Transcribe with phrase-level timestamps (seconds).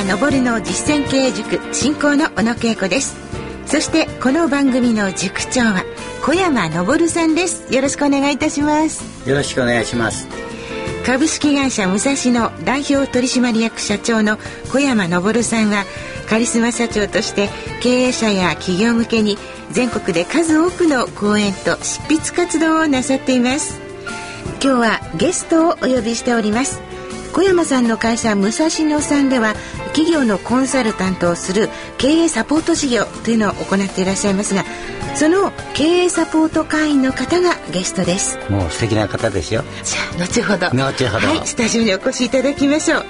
[0.00, 3.14] 小山昇の実践経営塾進行の小野恵子です。
[3.66, 5.84] そしてこの番組の塾長は
[6.24, 7.70] 小山昇さんです。
[7.70, 9.28] よろしくお願いいたします。
[9.28, 10.26] よろしくお願いします。
[11.04, 14.38] 株式会社武蔵野代表取締役社長の
[14.72, 15.84] 小山昇さんは
[16.30, 17.50] カリスマ社長として
[17.82, 19.36] 経営者や企業向けに
[19.70, 23.90] 全国で数多くの講演と執筆活動をなさっています。
[24.62, 26.80] 今日はゲストをお呼びしております
[27.32, 29.54] 小山さんの会社武蔵野さんでは
[29.88, 34.64] 企業のコンサルタントをする経営サポート事業というのを行っていらっしゃいますが
[35.14, 38.38] その経営サポート会員の方がゲストです。
[38.48, 39.64] もう素敵な方ですよ。
[39.82, 40.70] じゃあ後ほど。
[40.70, 41.26] 後ほど。
[41.26, 43.06] はいスタジオにお越しいただきましょう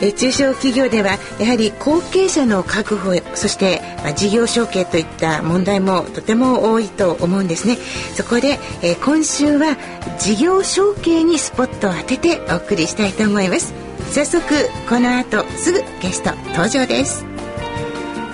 [0.00, 7.76] え中小企業ではやはり後継者の確保そして、ま、事業承継といった問題もとても多いと思うんですね。
[8.14, 9.76] そこで、え今週は
[10.18, 13.74] 事業承継にスポットを当ててお送りしたいと思います。
[14.12, 14.42] 早速
[14.88, 17.24] この後すぐゲスト登場です。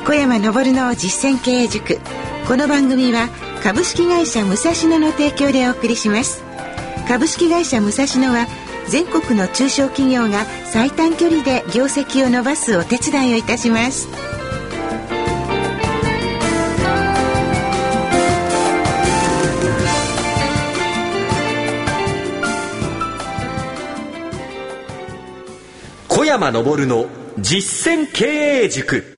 [0.07, 1.99] 小山昇の実践経営塾。
[2.47, 3.31] この番組は
[3.63, 6.45] 株式会社武蔵野の提供でお送りします。
[7.09, 8.47] 株式会社武蔵野は
[8.89, 14.09] 全国の中小企業が最短距離で業績を伸ばすお手伝いをいたします。
[26.09, 27.07] 小山昇の
[27.39, 28.25] 実践経
[28.65, 29.14] 営塾。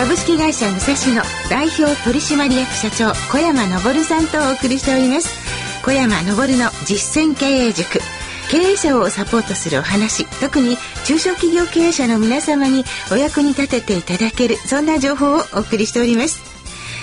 [0.00, 5.28] 株式会社武蔵野代表取締役社長小山昇さんとお送りしております。
[5.84, 7.98] 小山昇の実践経営塾。
[8.50, 10.24] 経営者をサポートするお話。
[10.40, 16.40] 特に中小企業経営者の皆様にお役に立てていただけるそんな情報をお送りしております。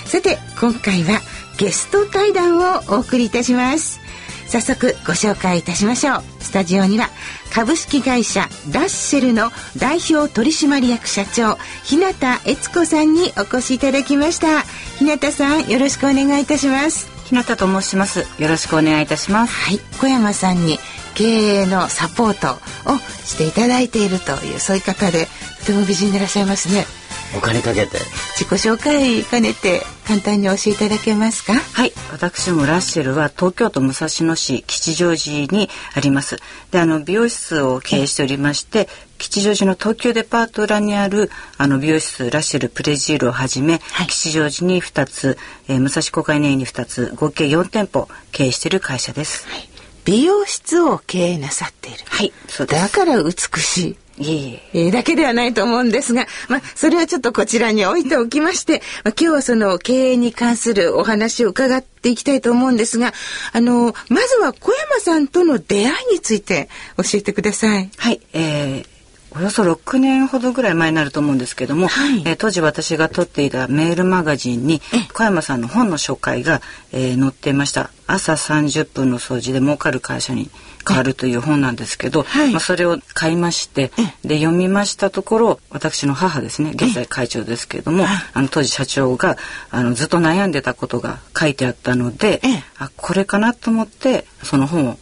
[0.06, 1.20] さて今回は
[1.56, 4.00] ゲスト対談をお送りいたします。
[4.48, 6.37] 早速ご紹介いたしましょう。
[6.48, 7.10] スタジオには
[7.52, 12.06] 株式会社ラッシェルの代表取締役社長日向
[12.46, 14.62] 悦子さんにお越しいただきました。
[14.98, 17.06] 日向さんよろしくお願いいたします。
[17.26, 18.20] 日向と申します。
[18.42, 19.52] よろしくお願いいたします。
[19.52, 19.78] はい。
[20.00, 20.78] 小山さんに
[21.14, 22.54] 経営のサポート
[22.90, 25.26] をしていただいているというそういう方で
[25.60, 26.86] とても美人でいらっしゃいますね
[27.36, 27.98] お金かけて。
[28.38, 31.54] 自己紹介兼ねて簡単に教えていただけますか？
[31.54, 31.92] はい。
[32.12, 36.38] 私もラッシェルは東京都武蔵野市吉祥寺にあります。
[36.70, 49.68] であの美容室を経営しておりまして吉祥寺の東急デパート裏にあるあの美容室ラッシェルプレジールをはじめ、はい、吉祥寺に2つ、えー、武蔵小海ネに2つ合計4店舗経営している会社です、はい、
[50.04, 51.98] 美容室を経営なさっている。
[52.08, 52.32] はい。
[52.48, 52.82] そうです。
[52.82, 63.12] だから美しいええだけではないと思うんですが、まあ、それはちょっとこちらに置いておきまして、まあ、今日はその経営に関するお話を伺っていきたいと思うんですが、
[63.52, 67.90] あの、まずは小山さんとの出会いについて教えてください。
[67.96, 68.97] はい、えー
[69.30, 74.80] およそ6年ほどぐらい前になると思うんですけども、はい、えー、当時私が撮っていたメールマガジンに
[75.12, 76.60] 小山さんの本の紹介が、
[76.92, 77.90] えー、載っていました。
[78.06, 80.50] 朝30分の掃除で儲かる会社に
[80.86, 83.90] 変わるという本なんですけど、はい、まあ、それを買いまして
[84.24, 89.36] で読みましたところ私の母ですね現在会長ですけれどもあの当時社長が
[89.70, 92.40] あのずっと悩んでたことが書いてあったので
[92.78, 94.98] あこれかなと思ってその本を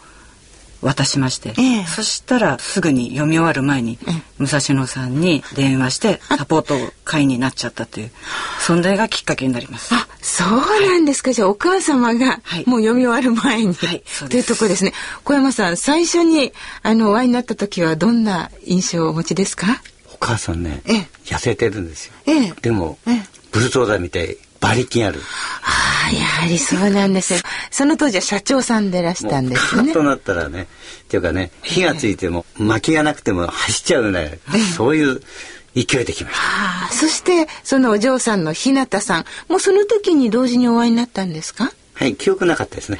[0.86, 3.98] 渡しまして、ええ、そしたらすぐに読み終わる前に、
[4.38, 6.74] 武蔵野さんに電話してサポート
[7.04, 8.10] 会になっちゃったという
[8.60, 9.94] それがきっかけになります。
[9.94, 10.48] あそう
[10.86, 14.92] なんですか、はい、じゃあお母様がもう読み終わる前に、はい、というところですね。
[15.24, 16.52] 小山さん最初に
[16.82, 19.66] あのお会いになった時はどんな印象をお持ちですか？
[20.14, 20.82] お母さんね、
[21.24, 22.12] 痩せてるんですよ、
[22.62, 22.98] でも、
[23.52, 25.20] ブルトーダみたい馬力ある。
[25.62, 27.40] ああ、やはりそうなんですよ。
[27.70, 29.92] その当時は社長さんでいらしたんですね。
[29.92, 30.66] となったらね、っ
[31.08, 34.38] ていうかね、火がついても、薪がなくても走っちゃうね、
[34.76, 35.20] そういう
[35.74, 36.36] 勢いできまし
[36.90, 36.94] た。
[36.94, 41.70] そして、そのお嬢さんの日向さん、もうその時に同時にお会いになったんですか？
[41.96, 42.98] はい、記憶なかったですね。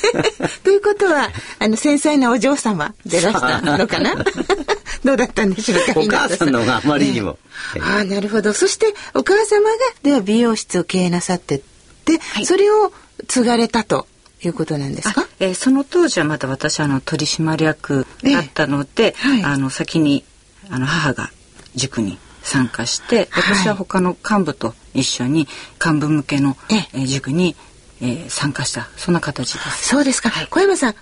[0.62, 4.14] ということは、あの、繊細なお嬢様でらしたのかな？
[5.04, 6.00] どうだったんでしょうか？
[6.00, 7.38] お母さんの方があまりにも。
[7.76, 8.52] えああ、なるほど。
[8.52, 11.60] そして、お母様が、では美容室を経営なさってっ
[12.04, 12.92] て、はい、それを
[13.26, 14.06] 継がれたと。
[14.44, 15.26] いうことなんですか？
[15.40, 20.24] えー、その当時はまだ私あの取締役だったので、えーはい、あの先に
[20.68, 21.30] あの母が
[21.74, 25.48] 塾に参加して、私は他の幹部と一緒に
[25.84, 27.56] 幹部向けの、えー、塾に
[28.00, 29.88] えー、参加したそんな形です。
[29.88, 30.28] そうですか。
[30.28, 30.94] はい、小山さん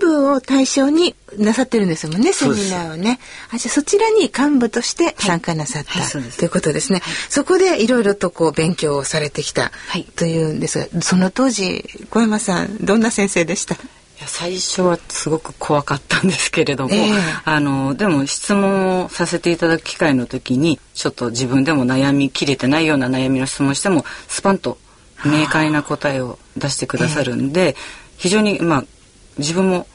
[0.00, 3.20] 幹部を対象になさってるんですもんねセミナーをね。
[3.50, 7.00] あじゃそちらに幹部として参加なさった、はい、ということですね。
[7.28, 9.72] そこでいろいろとこう勉強をされてきた
[10.16, 13.76] というんですが、その当時小山さんどんな先生でした？
[14.24, 17.12] 最初はすごく怖かったんですけれども、ええ
[17.44, 24.78] あのでも質問をさせていただく機会の時にちょっと自分でも悩みきれてないような悩みの質問をしてもスパンと
[25.24, 27.76] 明快な答えを出してくださるんで、
[28.18, 28.84] 非常にまあ
[29.38, 29.86] 自分も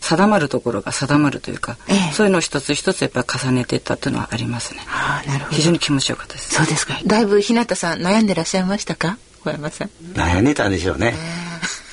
[0.00, 2.12] 定まるところが定まるというか、ええ。
[2.12, 4.80] そういうのを一つ一つやっぱり重ねていったっていうのはありますね。
[4.86, 5.56] ああなるほど。
[5.56, 6.54] 非常に気持ちよかったです。
[6.54, 7.00] そうですか。
[7.06, 9.16] だいぶ日向さん悩んでらっしゃいましたか？
[9.42, 9.90] 小山さん。
[10.14, 11.14] 悩んでたんでしょうね。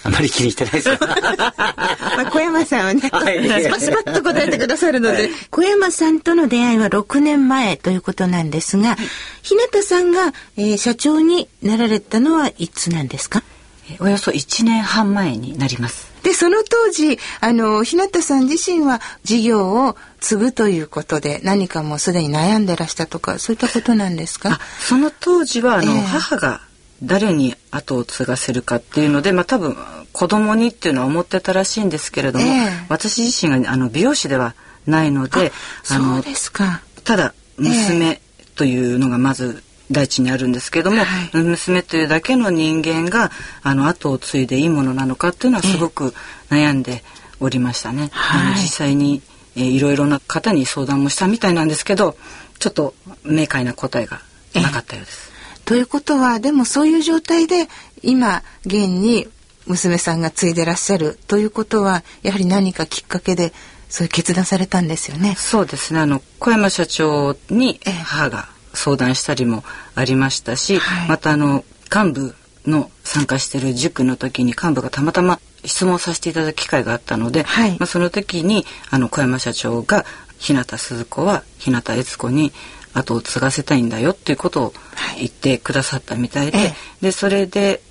[0.03, 0.97] あまり気にしてないですよ。
[1.01, 8.97] まあ、小山さんはね、 はいスパスパッと答えてくださるので、小山さんとの出会いは6年前ということなんですが、
[9.43, 13.43] 日向さんが、えー社長になられたのはいつなんですか
[13.89, 16.11] えおよそ1年半前になります。
[16.23, 26.61] で、その当時、あの、日向さん自身は事業を継ぐということで、何かもうすでに悩んでらしたとか、そういったことなんですかあその当時はあの、ええ母が
[27.03, 29.75] 誰に後を継がせるかっていうので、まあ、多分
[30.11, 35.51] 子供にっていうのは思ってたらしいんですけれども、ええ私自身があの美容師ではないので
[35.83, 36.81] あそうのですか。
[37.03, 38.19] ただ娘
[38.55, 43.31] というのがまず第一にあるんですけども、はい娘というだけの人間が
[43.63, 46.13] あの後を継いでいいものなのかっていうのはすごく
[46.49, 47.03] 悩んで
[47.39, 48.09] おりましたね。
[48.11, 49.21] はいあの実際に、
[49.55, 52.15] えーいろいろな方に相談もしたみたいなんですけど
[52.59, 52.93] ちょっと
[53.25, 54.21] 明快な答えが
[54.53, 55.31] なかったようです。
[55.65, 57.67] ということは、でもそういう状態で、
[58.03, 59.27] 今、現に
[59.65, 63.53] 娘さんが継いでらっしゃるということは、やはり何かきっかけで、
[63.89, 65.35] そういう決断されたんですよね。
[65.37, 65.99] そうですね。
[65.99, 67.91] あの小山社長にええ。
[67.91, 69.65] 母が相談したりも
[69.95, 71.09] ありましたし、はい。
[71.09, 72.35] またあの幹部
[72.65, 77.71] の参加してる塾の時に幹部がたまたま質問させていただく機会があったので、はい。
[77.71, 80.05] まあ、その時にあの小山社長が
[80.37, 82.53] 日向鈴子は日向悦子に
[82.93, 84.73] 後を継がせたいんだよっていうことを
[85.17, 86.75] 言ってくださったみたいで、ええ。
[87.01, 87.81] でそれで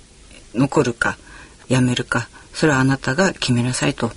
[0.53, 1.17] 残るか
[1.69, 4.11] 辞めるかそれはあなたが決めなさいと。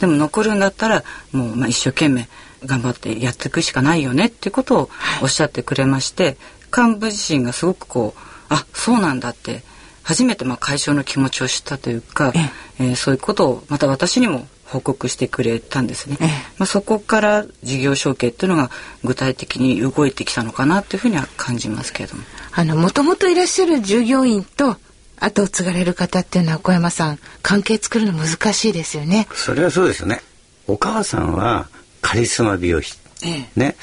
[0.00, 1.02] でも残るんだったら
[1.32, 2.28] もうまあ一生懸命
[2.64, 4.90] 頑張ってやっていくしかないよねっていうことを
[5.22, 6.36] おっしゃってくれまして、
[6.76, 9.62] 幹部自身がすごくこうあそうなんだって
[10.02, 12.32] 初めてまあ解消の気持ちを知ったというか、
[12.78, 16.18] えーそういうことをまた私にも報告してくれたんですね。
[16.20, 16.28] ええ
[16.58, 18.70] まあ、そこから事業承継っていうのが
[19.02, 22.22] 具体的に動いてきたのかなというふうには感じますけれども。
[22.52, 24.76] あの、もともといらっしゃる従業員と、
[25.20, 29.26] 後を継がれる方っていうのは、小山さん、関係作るの難しいですよね。
[29.34, 30.22] それはそうですよね。
[30.66, 31.68] お母さんは
[32.02, 32.94] カリスマ美容師。
[33.24, 33.74] えね、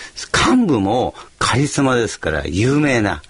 [0.47, 3.21] 幹部もカリスマですから有名な、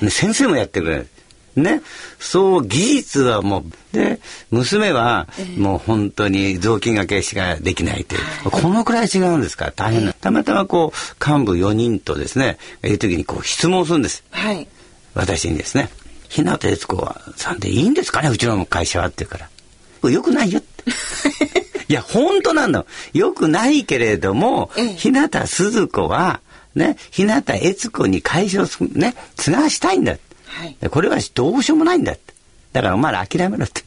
[0.00, 1.08] ね、先生もやってくれる。
[1.54, 1.82] ね、
[2.18, 4.20] そう技術はもうで
[4.50, 5.28] 娘は
[5.58, 8.20] もう本当に雑巾がけしかできないという、
[8.50, 9.66] このくらい違うんですか？
[9.66, 14.24] ら大変な、たまたまこう幹部4人とですねいう時にこう質問するんです。
[14.30, 14.66] はい。
[15.14, 15.90] 私にですね
[16.30, 18.30] 「日向悦子はさんでいいんですかね？
[18.30, 19.48] うちの会社は」って言うから
[20.00, 20.84] 「これよくないよ」って。
[21.88, 22.86] いや本当なの。
[23.12, 24.94] よくないけれども、ええ。
[24.94, 26.40] 日向鈴子は
[26.74, 30.16] ね日向悦子に会社をすね継がしたいんだ、
[30.52, 30.76] はい。
[30.90, 32.34] これはどうしようもないんだって。
[32.72, 33.82] だからお前ら諦めろって。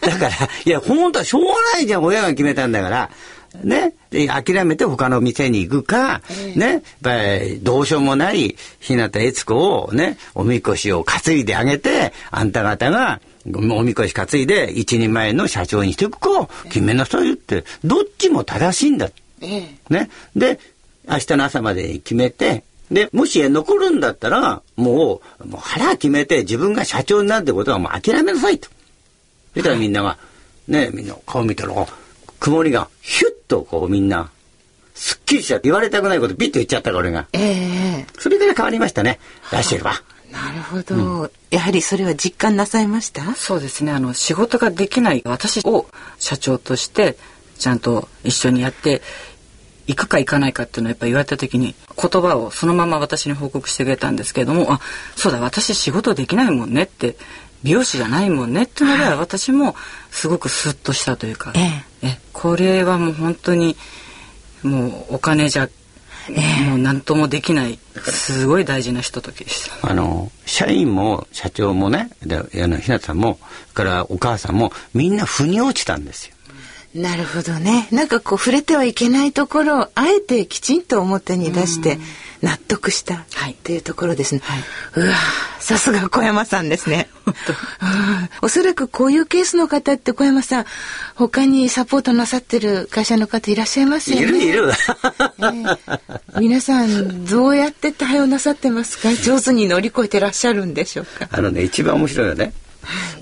[0.00, 3.10] だからいや本当はしょうがないじゃん親が決めたんだから。
[3.62, 6.22] ね、で諦めて他の店に行くか、
[6.56, 19.10] ね、やっぱりどうしようもない日向悦子をね、おみこしを担いであげて、あんた方がおみこし担いで一人前の社長にしていくか、決めなさいよって、どっちも正しいんだ。
[19.42, 19.68] ええ。
[19.90, 20.08] ね。
[20.34, 20.58] で、
[21.08, 28.68] 明日の朝までに決めて、で、もし残るんだったら、もう、もう腹決めて自分が社長になるってことはもう諦めなさいと。
[29.54, 30.18] そしたらみんなが、
[30.68, 31.74] ね、みんな顔見たら、
[32.38, 34.30] 曇りがヒュッとこうみんな、
[34.94, 37.26] すっきりしちゃって言われたくないことビッと言っちゃったから俺が。
[37.32, 38.06] ええ。
[38.18, 39.18] それから変わりましたね。
[39.50, 40.02] 出してれば。
[40.30, 43.34] なるほど、やはりそれは実感なさいました？
[43.34, 45.86] そうですねあの仕事ができない私を
[46.18, 47.18] 社長として
[47.58, 49.02] ちゃんと一緒にやって
[49.86, 54.80] 行くか行かないかっていうのをやっぱ言われた時に言葉をそのまま私に報告してくれたんですけれどもあ
[55.16, 57.16] そうだ私仕事できないもんねって
[57.62, 59.76] 美容師じゃないもんねっていうので、私も
[60.10, 63.76] すごくスッとしたというか、ええこれはもう本当に
[64.62, 65.68] もうお金じゃ、
[66.66, 69.88] もう何ともできないすごい大事なひとときでした。
[69.88, 73.38] あの、社員も社長もね、であの、ひなたさんも、
[73.72, 76.34] それからお母さんも、みんな腑に落ちたんですよ。
[76.94, 77.88] なるほどね。
[77.90, 81.98] なんかこう触れてはいけないところをあえてきちんと表に出して
[82.42, 84.42] 納得したはいっていうところですね。
[84.94, 85.14] うわ
[85.58, 87.08] さすが小山さんですね。
[87.26, 87.34] うん
[88.42, 90.64] おそらくこういうケースの方って小山さん
[91.14, 94.24] 他にサポートなさってる会社の方いらっしゃいますよね。
[94.26, 94.72] いるいる。
[96.38, 99.14] 皆さんどうやって対応なさってますか？
[99.14, 101.28] 上手に乗り越えてらっしゃるんでしょうか？
[101.30, 102.52] あのね、一番面白いよね。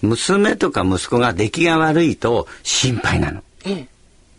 [0.02, 3.44] 娘とか息子が出来が悪いと心配なの。
[3.64, 3.86] え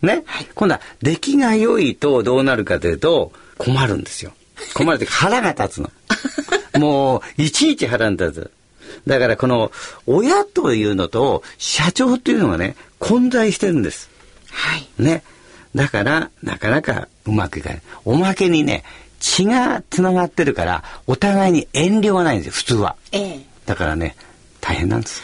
[0.02, 0.24] ね、
[0.54, 4.32] 今度は出来が良いとどうなるかというと困るんですよ。
[4.74, 5.90] 困るというか腹が立つの。
[6.78, 8.50] もういちいち腹が立つ。
[9.06, 9.70] だからこの
[10.06, 14.10] 親というのと社長というのがね混在してるんです。
[14.50, 14.88] はい。
[14.98, 15.22] ね？
[15.74, 17.82] だからなかなかうまくいかない。
[18.04, 18.84] おまけにね
[19.20, 22.96] 血がつながってるからお互いに遠慮がないんですよ普通は。
[23.12, 23.40] ええ。
[23.66, 24.16] だからね
[24.60, 25.22] 大変なんです。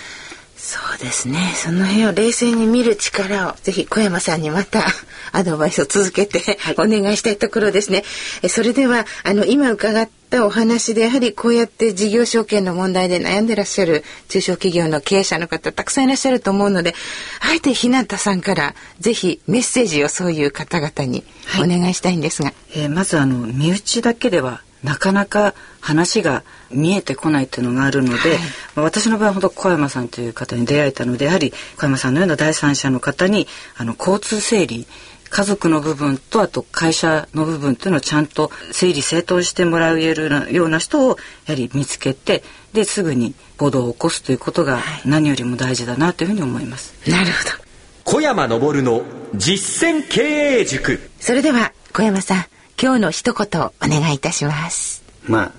[0.58, 1.52] そうですね。
[1.54, 4.84] その辺を冷静に見る力をぜひ小山さんにまた
[5.30, 8.04] アドバイスを続けてお願いしたいところですね。
[8.42, 16.96] えそれではあの今伺ったお話でやはりこうやって事業承継の問題で悩んでらっしゃる中小企業の経営者の方たくさんいらっしゃると思うので、
[17.38, 21.22] あえて日向さんからぜひメッセージをそういう方々に
[21.62, 22.52] お願いしたいんですが。
[22.74, 28.38] えーまずあの身内だけではなかなか話が見えてこないっていうのがあるので、
[28.75, 34.87] まあ私の場合は本当小山さんという方に出会えたのでやはり小山さんのような第三者の方にあの交通整理
[35.30, 41.16] 家族の部分とあと会社の部分というのをちゃんと整理整頓してもらえるような人をや
[41.49, 42.42] はり見つけて
[42.73, 46.94] ですぐに行動を起こすということが何よりも大事だなというふうに思います。
[47.08, 47.68] なるほど。
[48.04, 49.02] 小山昇の
[49.35, 50.23] 実践経
[50.61, 52.44] 営塾それでは小山さん、
[52.80, 55.02] 今日の一言お願いいたします。
[55.26, 55.52] まあ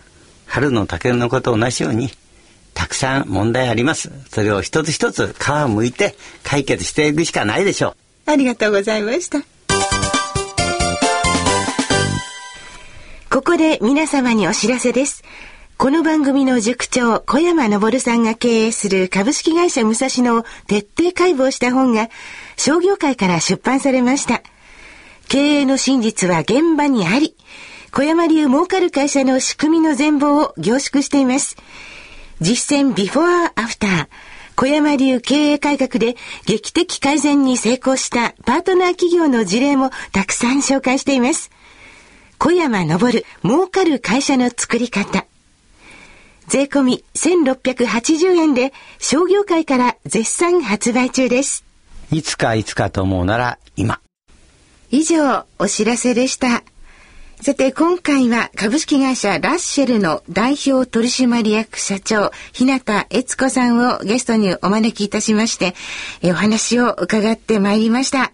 [0.45, 2.09] 春の竹のこと同じように
[2.73, 4.09] たくさん問題あります。
[4.29, 8.31] それを一つ一つ皮をむいて解決していくしかないでしょう。
[8.31, 9.39] ありがとうございました。
[13.29, 15.23] ここで皆様にお知らせです。
[15.77, 22.09] この番組の塾長、小山昇さんが経営する株式会社武蔵野を徹底解剖した本が
[22.57, 24.41] 商業界から出版されました。
[25.29, 27.35] 経営の真実は現場にあり、
[27.91, 31.55] 小山流儲かる会社の仕組みの全貌を凝縮しています。
[32.41, 34.07] 実践ビフォーアフター。
[34.55, 41.51] 小山流経営改革で劇的改善に成功したパートナー企業の事例もたくさん紹介しています。
[42.39, 42.97] 小山昇
[43.43, 45.25] 儲かる会社の作り方。
[46.47, 51.63] 税込1680円で商業界から絶賛発売中です。
[52.11, 54.01] いつかいつかと思うなら今。
[54.91, 56.63] 以上、お知らせでした。
[57.41, 65.75] さて、今回は株式会社ラッシェルの代表取締役社長、日向悦子さんをゲストにお招きいたしまして、
[66.21, 68.31] えお話を伺ってまいりました。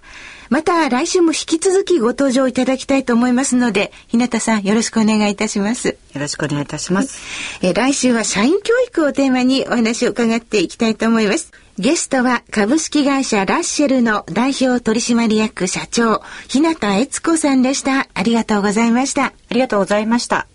[0.50, 5.90] また来週も引き続きご登場いただきたいと思いますので、日向さんよろしくお願いいたします。
[5.90, 7.20] よろしくお願いいたします。
[7.62, 11.52] えー来週は社員教育をテーマにお話を伺っていきたいと思います。
[11.78, 18.08] ゲストは株式会社ラッシェルの代表取締役社長、日向悦子さんでした。
[18.14, 19.26] ありがとうございました。
[19.26, 20.48] ありがとうございました。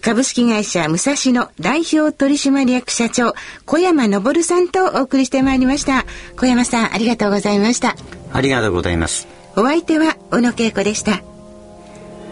[0.00, 3.34] 株式会社武蔵野代表取締役社長、
[3.66, 6.06] 小山昇さんとお送りしてまいりました。
[6.36, 7.96] 小山さん、ありがとうございました。
[8.32, 9.26] ありがとうございます。
[9.56, 11.20] お相手は小野恵子でした。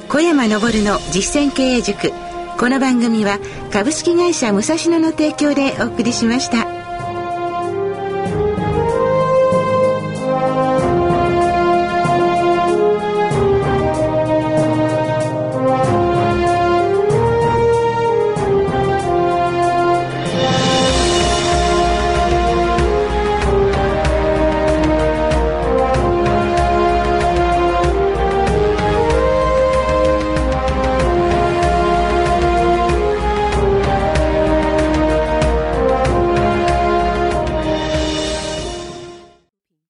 [0.08, 2.12] 小山昇の実践経営塾。
[2.56, 3.40] この番組は
[3.72, 6.69] 株式会社武蔵野の提供でお送りしました。